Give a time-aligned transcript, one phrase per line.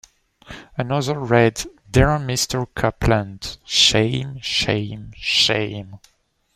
[0.79, 2.65] '"Another read, "Dear Mr.
[2.73, 5.99] Copland, Shame Shame Shame!